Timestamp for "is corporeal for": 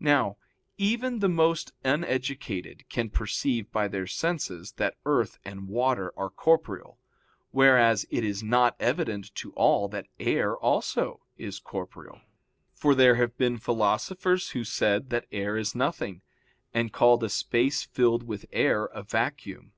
11.36-12.92